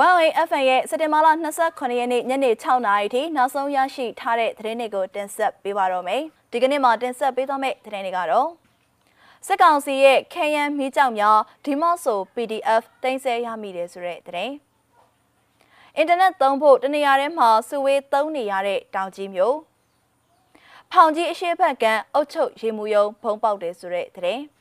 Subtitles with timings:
[0.00, 1.28] 1FM ရဲ့စက်တင်ဘာလ
[1.62, 6.22] 29ရက်နေ့ညနေ6နာရီထိနောက်ဆုံးရရှိထားတဲ့သတင်းတွေကိုတင်ဆက်ပေးပါတော့မယ်။
[6.52, 8.48] ဒီကနေ့မှာတင်ဆက်ပေးသွားမယ့်သတင်းတွေကတော့
[9.46, 14.52] စစ်ကောင်စီရဲ့ခေယံမီးကြောင်များဒီမော့ဆို PDF တင်ဆက်ရမိတယ်ဆိုတဲ့သတင်း။
[15.96, 19.56] အင်တာနက်သုံးဖို့တနေရာထဲမှာစုဝေးသုံးနေရတဲ့တောင်ကြီးမျိုး။
[20.92, 24.42] ဖောင်ကြီးအရှိတ်ဘက်ကအုတ်ချုပ်ရေမှုယုံဖုံးပေါက်တယ်ဆိုတဲ့သတင်း။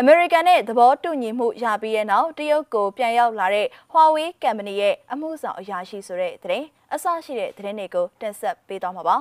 [0.00, 9.16] အမေရိကန်နဲ့သဘောတူညီမှုရပြီးတဲ့နောက်တရုတ်ကိုပြန်ရောက်လာတဲ့ Huawei Company ရဲ့အမှုဆောင်အရာရှိဆိုတဲ့သတင်းအစရှိတဲ့သတင်းတွေကိုတင်ဆက်ပေးသွားမှာပါ။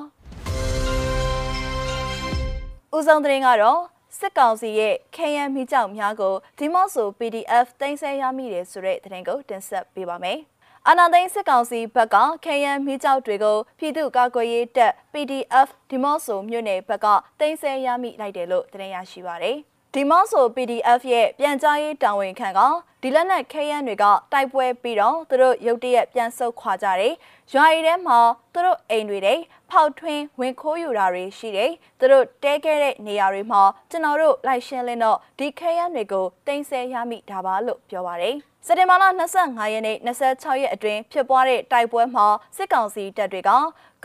[2.96, 3.80] ဦးဆုံးသတင်းကတော့
[4.20, 10.40] စစ်ကောင်စီရဲ့ခေယံမိကြောက်များကိုဒီမော့ဆို PDF တင်ဆက်ရမိတယ်ဆိုတဲ့သတင်းကိုတင်ဆက်ပေးပါမယ်။
[10.88, 12.16] အာနာသိန်းစစ်ကောင်စီဘက်က
[12.46, 17.08] ခေယံမိကြောက်တွေကိုပြည်သူ့ကာကွယ်ရေးတပ် PDF ဒီမော့ဆိုမြို့နယ်ဘက်က
[17.40, 19.60] တင်ဆက်ရမိလိုက်တယ်လို့သတင်းရရှိပါရယ်။
[19.98, 22.60] ဒီမော့ဆို PDF ရဲ့ပြန်ကြားရေးတာဝန်ခံက
[23.02, 27.14] ဒီလက်နက်ခဲယမ်းတွေကတိုက်ပွဲပြီးတော့သူတို့ရုတ်တရက်ပြန်ဆုတ်ခွာကြတယ်။
[27.54, 28.20] ရွာရီထဲမှာ
[28.54, 29.36] သူတို့အိမ်တွေတွေ
[29.70, 39.04] ဖောက်ထွင်းဝင်ခိုးယူတာတွေရှိတယ်။သူတို့တဲခဲ့တဲ့နေရာတွေမှာကျွန်တော်တို့လိုက်ရှင်းလင်းတော့ဒီခဲယမ်းတွေကိုတင်ဆက်ရမိတာပါလို့ပြောပါတယ်။စက်တင်ဘာလ
[39.40, 43.52] 25ရက်နေ့26ရက်အတွင်းဖြစ်ပွားတဲ့တိုက်ပွဲမှာစစ်ကောင်စီတပ်တွေက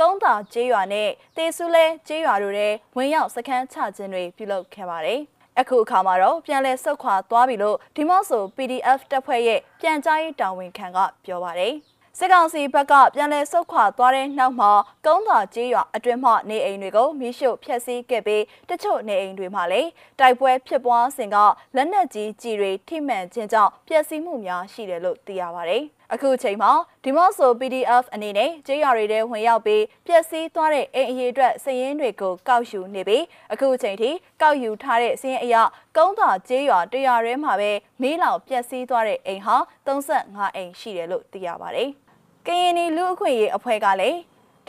[0.01, 5.23] ကုန်းသာကျေးရွာနဲ့တေဆူလဲကျေးရွာတို့ရဲ့ဝင်ရောက်စခန်းချခြင်းတွေပြုလုပ်ခဲ့ပါတယ်။
[5.59, 11.75] အခုအခါမှာတော့ပြန်လည်ဆုတ်ခွာသွားပြီလို့ဒီမော့ဆို PDF တပ်ဖွဲ့ရဲ့ပြန်ကြားရေးတာဝန်ခံကပြောပါတယ်။
[12.19, 14.71] စစ်ကောင်စီဘက်ကပြန်လည်ဆုတ်ခွာသွားတဲ့နောက်မှာ
[15.07, 21.37] ကုန်းသာကျေးရွာအတွင်းမှနေအိမ်တွေကိုမိရှုဖျက်ဆီးခဲ့ပြီးတချို့နေအိမ်တွေမှာလည်းတိုက်ပွဲဖြစ်ပွားစဉ်က
[21.77, 26.73] လက်နက်ကြီးကြီးတွေထိမှန်ခြင်းကြောင့်ပျက်စီးမှုများရှိတယ်လို့သိရပါတယ်။ အခုချိန်မှာ
[27.05, 34.11] ဒီမော့ဆို PDF အနေနဲ့ကျေးရွာတွေထဲဝင်ရောက်ပြီးပျက်စီးသွားတဲ့အိမ်အရေးအတွက်စည်ရင်းတွေကိုကောက်ယူနေပြီးအခုချိန်ထိ
[34.43, 35.57] ကောက်ယူထားတဲ့စည်ရင်းအရ
[35.97, 37.71] ကုန်းသာကျေးရွာတရွာထဲမှာပဲ
[38.03, 41.89] မီးလောင်ပျက်စီးသွားတဲ့အိမ်ဟာ35အိမ်ရှိတယ်လို့သိရပါတယ်။
[42.47, 44.19] ကရင်နီလူအခွင့်အရေးအဖွဲ့ကလည်း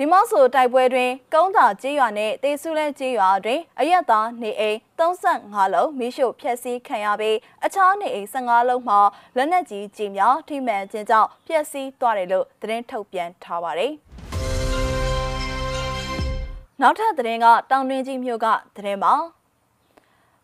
[0.03, 9.00] ဒီမော့ဆိုတိုက်ပွဲတွင် ကုန်းသာကျေးရွာနဲ့တေဆူလဲကျေးရွာတွင်အရက်သားနေအိမ်35လုံးမိရှုဖျက်ဆီးခံရပြီးအခြားနေအိမ်15လုံးမှာ
[9.38, 13.91] လက်နက်ကြီးကြီးများထိမှန်ခြင်းကြောင့်ဖျက်ဆီးသွားတယ်လို့သတင်းထုတ်ပြန်ထားပါတယ်။
[16.81, 19.13] နောက်ထပ်သတင်းကတောင်တွင်းကြီးမြို့ကသတင်းပါ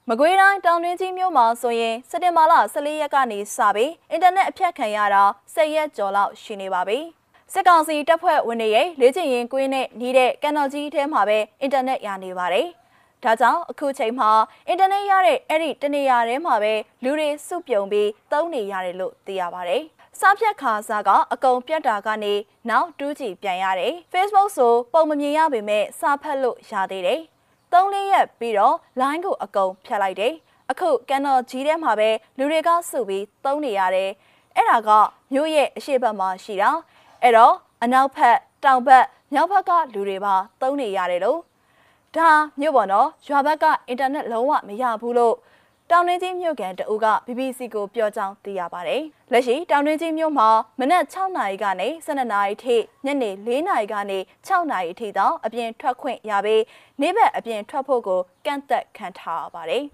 [0.09, 6.99] မကွေးတိုင်းတောင်တွင်းကြီးမြို့မှာဆိုရင်စက်တင်ဘာလ14ရက်ကနေစပြီးအင်တာနက်အဖြတ်ခံရတာ10ရက်ကျော်လောက်ရှိနေပါပြီ။
[7.53, 12.67] စစ်ကောင်စီတပ်ဖွဲ့ဝင်တွေရဲ့လေ့ကျင့်ရင်ကွင်းနဲ့နီးတဲ့ကန်တော်ကြီးထဲမှာပဲအင်တာနက်ရနေပါတယ်။
[13.23, 14.29] ဒါကြောင့်အခုချိန်မှာ
[14.67, 19.81] အင်တာနက်ရတဲ့အဲ့ဒီတနေရာထဲမှာပဲလူတွေစုပြုံပြီးသုံးနေရတယ်လို့သိရပါတယ်။
[20.19, 22.33] စားဖြတ်ခါစားကအကုံပြတ်တာကနေ
[22.69, 27.21] နောက်တူးကြည့်ပြန်ရတယ်။ Facebook ဆိုပုံမမြင်ရပေမဲ့စားဖတ်လို့ရသေးတယ်။
[27.73, 30.33] သုံးလေးရက်ပြီးတော့ line ကိုအကုံဖြတ်လိုက်တယ်။
[30.71, 34.09] အခုကန်တော်ကြီးထဲမှာပဲလူတွေကစုပြီးသုံးနေရတယ်။
[34.55, 34.89] အဲ့ဒါက
[35.33, 36.71] မြို့ရဲ့အရှိတ်ဘက်မှာရှိတာ။
[37.27, 41.39] အဲ့တော့အနောက်ဘက်တောင်ဘက်မြောက်ဘက်ကလူတွေပါသုံးနေရတယ်လို့
[42.15, 42.29] ဒါ
[42.59, 45.35] မြို့ပေါ်တော့ရွာဘက်ကအင်တာနက်လုံးဝမရဘူးလို့
[45.89, 49.01] တောင်တွင်းကြီးမြို့ကန်တအူးက BBC ကိုပြောကြောင်းသိရပါတယ်။
[49.31, 50.49] လက်ရှိတောင်တွင်းကြီးမြို့မှာ
[50.79, 56.63] မနက်6နာရီကနေ12နာရီထိညနေ4နာရီကနေ6နာရီထိတောင်အပြင်ထွက်ခွင့်ရပြီး
[57.01, 59.83] နေ့ဘက်အပြင်ထွက်ဖို့ကိုကန့်သက်ခံထားရပါတယ်။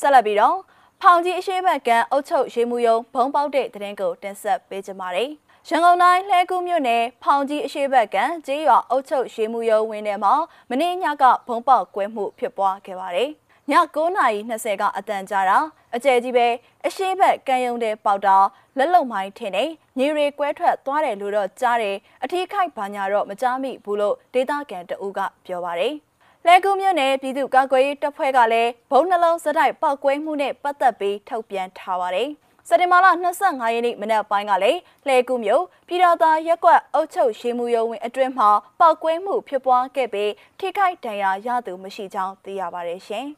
[0.00, 0.56] ဆက်လက်ပြီးတော့
[1.04, 5.30] ဖောင်ကြီးအရှိဘက်ကံအုတ်ချုပ်ရေမှုယုံဘုံပေါက်တဲ့တရင်ကိုတင်ဆက်ပေးကြပါမယ်။
[5.68, 10.34] ရန်ကုန်တိုင်းလှဲကူးမြို့နယ်ဖောင်ကြီးအရှိဘက်ကံကျေးရွာအုတ်ချုပ်ရေမှုယုံဝင်းထဲမှာ
[10.70, 13.30] မနေ့ညကဘုံပေါက်ကွဲမှုဖြစ်ပွားခဲ့ပါတယ်။
[13.70, 15.58] ည9:20ကအတန်ကြာတာ
[15.94, 16.46] အကျယ်ကြီးပဲ
[16.86, 18.36] အရှိဘက်ကံယုံတဲ့ပေါက်တာ
[18.78, 19.64] လက်လုံမိုင်းထင်နေ
[19.98, 25.94] ညီရီကွဲထွက်သွားတယ်လို့တော့ကြားတယ်အထီးခိုက်ဘာညာတော့မကြားမိဘူးလို့ဒေတာကန်တအူးကပြောပါတယ်။
[26.46, 32.28] လဲကူးမြို့နယ်ပြည်သူ့ကာကွယ်ရေးတပ်ဖွဲ့ကလည်းဘုံနှလုံးစတိုက်ပောက်ကွဲမှုနဲ့ပတ်သက်ပြီးထုတ်ပြန်ထားပါတယ်။
[32.68, 33.06] စက်တင်ဘာလ
[33.40, 38.48] 25ရက်နေ့မနက်ပိုင်းကလည်းလှဲကူးမြို့ပြည်တော်သားရက်ကွက်အုပ်ချုပ်ရေးမှုရုံးဝင်အတွင်းမှာ
[38.80, 43.26] ပောက်ကွဲမှုဖြစ်ပွားခဲ့ပြီးထိခိုက်ဒဏ်ရာရသူမရှိကြောင်းသိရပါတယ်ရှင်။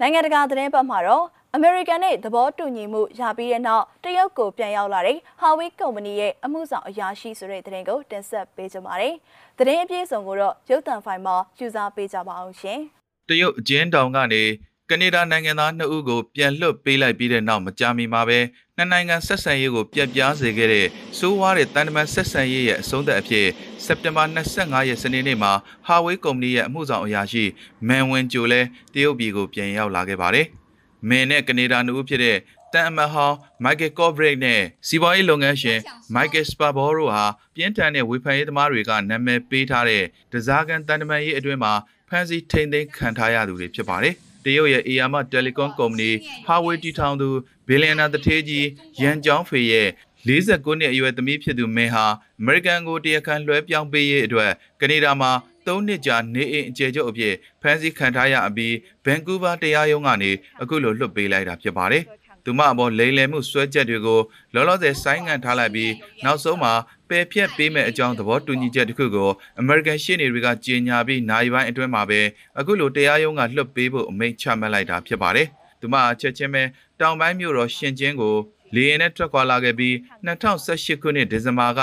[0.00, 1.26] နိုင်ငံတကာသတင်းပတ်မှာတော့
[1.56, 9.14] အမေရိကန်နဲ့သဘောတူညီမှုရပြီးတဲ့နောက်တရုတ်ကိုပြန်ရောက်လာတဲ့ Huawei ကုမ္ပဏီရဲ့အမှုဆောင်အရာရှိဆိုတဲ့သတင်းကိုတင်ဆက်ပေးကြပါမယ်။
[9.58, 12.78] သတင်းအပြည့်အစုံကိုတော့ရုပ်သံဖိုင်မှာယူစားပေးကြပါအောင်ရှင်။
[13.28, 14.42] တရုတ်အကျဉ်းတောင်ကနေ
[14.90, 18.38] ကနေဒါနိုင်ငံသား2ဦးကိုပြန်လွှတ်ပေးလိုက်ပြီးတဲ့နောက်မကြာမီမှာပဲ
[18.76, 20.86] နှစ်နိုင်ငံဆက်ဆံရေးကိုပြက်ပြားစေခဲ့တဲ့
[21.18, 23.46] စိုးဝါးတဲ့တန်တမန်ဆက်ဆံရေးရဲ့အဆုံးသတ်အဖြစ်
[23.84, 25.52] စက်တင်ဘာ25ရက်စနေနေ့မှာ
[25.86, 27.44] ဟာဝေးကုမ္ပဏီရဲ့အမှုဆောင်အရာရှိ
[27.88, 28.60] မန်ဝင်ဂျိုလဲ
[28.94, 30.48] တရုတ်ပြည်ကိုပြန်ရောက်လာခဲ့ပါတယ်။
[31.08, 32.38] မင်းနဲ့ကနေဒါနှစ်ဦးဖြစ်တဲ့
[32.72, 35.78] တန်အမတ်ဟောင်းမိုက်ကယ်ကော့ဘရိတ်နဲ့စီးပွားရေးလုပ်ငန်းရှင်
[36.14, 37.24] မိုက်ကယ်စပါဘောတို့ဟာ
[37.54, 41.72] ပြင်းထန်တဲ့ဝေဖန်ရေးသမားတွေကနာမည်ပေးထားတဲ့ဒဇာကန်တန်တမန်ရေးအတွင်းမှာ
[42.08, 44.14] ဖမ်းဆီးထိန်းသိမ်းခံထားရသူတွေဖြစ်ပါတယ်။
[44.44, 46.10] တရုတ်ရဲ့ Eyama Telecom ကုမ္ပဏီ
[46.46, 47.28] Huawei တီထောင်သူ
[47.68, 48.66] ဘီလီယံနာတထေးကြီး
[49.02, 49.88] ရန်ကျောင်းဖေရဲ့
[50.26, 52.06] 49နှစ်အရွယ်သမီးဖြစ်သူမင်းဟာ
[52.40, 54.50] အမေရိကန်ကိုတရားခံလွှဲပြောင်းပေးရေးအတွက်
[54.80, 55.30] ကနေဒါမှာ
[55.68, 58.74] 3နှစ်ကြာနေအိမ်အကျယ်ချုပ်အဖြစ်ဖမ်းဆီးခံထားရအပြီး
[59.04, 60.30] ဗန်ကူးဗားတရားရုံးကနေ
[60.62, 62.04] အခုလိုလွှတ်ပေးလိုက်တာဖြစ်ပါတယ်။
[62.44, 64.20] သူမအပေါ်လိမ်လည်မှုစွဲချက်တွေကို
[64.54, 65.92] လောလောဆယ်ဆိုင်းငံ့ထားလိုက်ပြီး
[66.24, 66.72] နောက်ဆုံးမှာ
[67.08, 69.30] ပယ်ဖြတ်ပေးမဲ့အကြောင်းသဘောတူညီချက်တစ်ခုကို
[69.60, 72.20] အမေရိကန်ရှေ့နေတွေကကြေညာပြီးနိုင်ပိုင်းအတွင်းမှာပဲ
[72.58, 75.48] အခုလိုတရားရုံးကလွှတ်ပေးဖို့အမိန့်ချမှတ်လိုက်တာဖြစ်ပါတယ်။
[75.80, 76.62] သူမအချက်ချင်းပဲ
[77.00, 78.34] တောင်ပိုင်းမြို့တော်ရှင်ကျင်းကို
[78.74, 79.94] လေယာဉ်နဲ့ထွက်ခွာလာခဲ့ပြီး
[80.26, 81.82] 2018ခုနှစ်ဒီဇင်ဘာက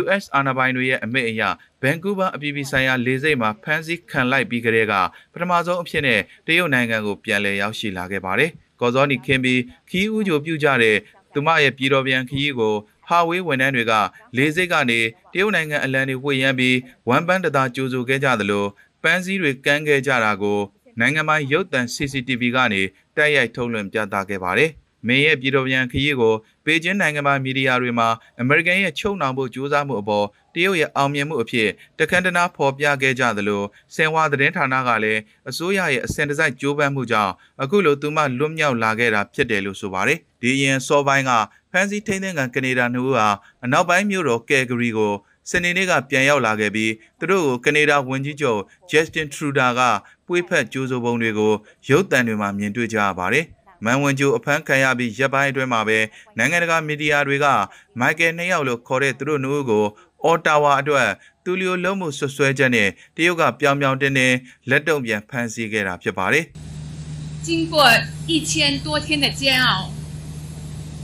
[0.00, 1.42] US အာဏာပိုင်တွေရဲ့အမိန့်အရ
[1.82, 4.94] ဗန်ကူးဗားအပြည်ပြည်ဆိုင်ရာလေဆိပ်မှာဖမ်းဆီးခံလိုက်ပြီးကြတဲ့က
[5.32, 9.60] ပထမဆုံးအဖြစ်နဲ့တရုတ်နိုင်ငံကိုပြန်လည်ရောက်ရှိလာခဲ့ပါတယ်။ကော်ဇောနီခင်းပြီး
[9.90, 10.96] ခီးဦးကြိုပြုကြတဲ့
[11.32, 12.74] သူမရဲ့ပြည်တော်ပြန်ခီးကို
[13.08, 13.92] ဟာဝေးဝန်ထမ်းတွေက
[14.36, 15.00] လေဆိပ်ကနေ
[15.32, 16.76] တရုတ်နိုင်ငံအလံတွေဝှေ့ရမ်းပြီး
[17.08, 18.66] ဝမ်ပန်းတသားကြိုးဆိုခဲ့ကြသလို
[19.02, 20.60] ပန်းစည်းတွေကမ်းခဲ့ကြတာကို
[21.00, 22.82] နိုင်ငံပိုင်ရုပ်သံ CCTV ကနေ
[23.16, 24.72] တိုက်ရိုက်ထုတ်လွှင့်ပြသခဲ့ပါတယ်။
[25.06, 26.34] မင်းရဲ့ပြည်တော်ပြန်ခရီးကို
[26.64, 28.08] ပေကျင်းနိုင်ငံပိုင်မီဒီယာတွေမှာ
[28.40, 31.68] အမေရိကန်ရဲ့ချုပ်နှောင်ဖို့ကြိုးစားမှုအပေါ်တရုတ်ရဲ့အောင်မြင်မှုအဖြစ်
[31.98, 33.62] တခန္တနာဖော်ပြခဲ့ကြသလို
[33.94, 35.20] ဆင်ဝါသတင်းဌာနကလည်း
[35.50, 37.32] အစိုးရရဲ့အစင်တစိုက်ကြိုးပမ်းမှုကြောင့်
[37.62, 41.32] အခုလိုသူမှလွတ်မြောက်လာခဲ့တာဖြစ်တယ်လို့ဆိုပါတယ်။ဒီရင်စောပိုင်းက
[41.72, 43.28] ဖန်စီထိန်းသိမ်းခံကနေဒါနှုတ်ဟာ
[43.64, 45.14] အနောက်ပိုင်းမြို့တော်ကယ်ဂရီကို
[45.50, 48.60] စနေနေ့ကပြန်ရောက်လာခဲ့ပြီးသူတို့ကိုကနေဒါဝန်ကြီးချုပ်
[48.90, 49.80] Justin Trudeau က
[50.26, 51.52] ပွေးဖက်ကြိုးစိုးပုံတွေကို
[51.88, 53.46] ရုပ်သံတွေမှာမြင်တွေ့ကြရပါတယ်။
[53.85, 55.99] မန်ဝင်ကျိုအဖမ်းခံရပြီးရပ်ပိုင်းအတွင်းမှာပဲ
[56.37, 57.47] နိုင်ငံတကာမီဒီယာတွေက
[57.99, 59.85] မိုက်ကယ်နှစ်ယောက်လို့ခေါ်တဲ့သူတို့နှုတ်ကို
[60.23, 61.09] အော်တာဝါအတွက်
[61.43, 64.37] တူလီယိုလုံးမှုဆွဆွဲချက်နဲ့တရုတ်ကပြောင်ပြောင်တင်းတင်း
[64.69, 66.45] လက်တုံပြန်ဖမ်းဆီးခဲ့တာဖြစ်ပါတယ်
[67.45, 67.73] 经过
[68.31, 68.51] 一千
[68.85, 69.67] 多天的煎熬，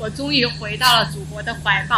[0.02, 1.94] 我终于回到了祖国的怀抱。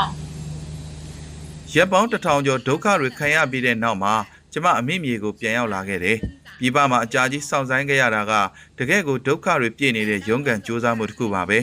[1.73, 4.13] ရပ်ပေါင်းတစ်ထောင်ကျော်ဒုက္ခတွေခံရပြီးတဲ့နောက်မှာ
[4.51, 6.17] ကျမအမိမြေကိုပြန်ရောက်လာခဲ့တယ်
[6.60, 8.32] ပြည်ပမှာအကြာကြီးစောင့်ဆိုင်ခဲ့ရတာက
[8.78, 11.58] တကယ့်ကိုဒုက္ခတွေပြည့်နေတဲ့ရုန်းကန်ကြိုးစားမှုတစ်ခုပါပဲ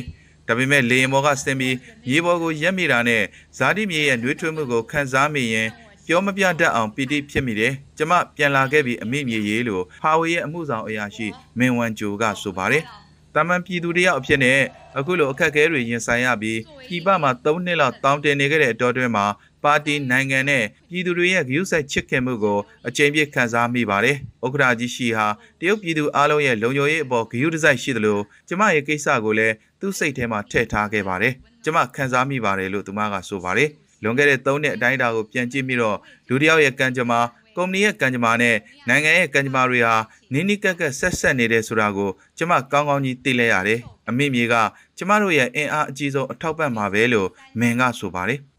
[0.48, 1.76] ဒါပေမဲ့လေရင်ဘော်ကဆင်းပြီး
[2.08, 3.24] မြေပေါ်ကိုရက်မိတာနဲ့
[3.58, 5.68] ဇာတိမြေရဲ့နှွေးထွေးမှုကိုခံစားမိရင်
[6.08, 11.28] ပြောမပြတတ်အောင်ပီတိဖြစ်မိတယ်။ကျမပြန်လာခဲ့ပြီးအမိမြေရေးလို့ဟာဝေရဲ့အမှုဆောင်အရာရှိ
[11.60, 12.84] မင်ဝမ်ဂျိုကဆိုပါတယ်။
[13.36, 14.60] တာမန်ပြည်သူတယောက်အဖြစ်နဲ့
[14.98, 19.26] အခုလိုအခက်အခဲတွေရင်ဆိုင်ရပြီးပြည်ပမှာ၃နှစ်လောက်တောင်းတင်နေခဲ့တဲ့အတော်တွင်းမှာ
[19.68, 25.28] ပါတီနိုင်ငံနဲ့ပြည်သူတွေရဲ့ဂရုစိုက်ချစ်ခင်မှုကိုအကြိမ်ပြည့်ခံစားမိပါတယ်။ဥက္ကရာကြီးရှိဟာ
[25.60, 31.34] တရုတ်ပြည်သူအားလုံးရဲ့လုံခြုံရေးအပေါ်ဂရုတစိုက်ရှိသလိုကျမရဲ့ကိစ္စကိုလည်းသူ့စိတ်ထဲမှာထည့်ထားခဲ့ပါတယ်။
[31.64, 33.70] ကျမခံစားမိပါတယ်လို့သူမကဆိုပါတယ်။
[34.04, 35.98] လွန်ခဲ့တဲ့၃နှစ်အတိုင်းအတာကိုပြန်ကြည့်ပြီးတော့
[36.30, 37.20] လူတယောက်ရဲ့ကံကြမ္မာ
[37.56, 38.56] ကုမ္ပဏီရဲ့ကံကြမ္မာနဲ့
[38.88, 39.96] နိုင်ငံရဲ့ကံကြမ္မာတွေဟာ
[40.34, 43.80] နိနိကက်ကက်ဆက်ဆက်နေတယ်ဆိုတာကိုကျမကောင်းကောင်းကြီးသိလဲရတယ်။
[44.10, 44.56] အမိမြေက
[44.98, 47.30] ကျမတို့ရဲ့အင်အားအကြီးဆုံးအထောက်ပံ့မှာပဲလို့
[47.60, 48.40] မင်ကဆိုပါတယ်။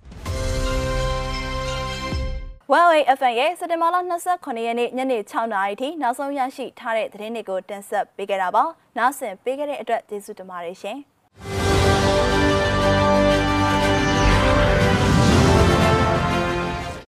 [2.70, 3.96] Huawei FM ရဲ့စက်တင်ဘာလ
[4.32, 8.64] 29ရက်နေ့ညနေ6နာရီထိနောက်ဆုံးရရှိထားတဲ့သတင်းတွေကိုတင်ဆက်ပေးခဲ့တာပါ။
[8.98, 10.98] နားဆင်ပေးခဲ့တဲ့အတွက်ကျေးဇူးတင်ပါတယ်ရှင်။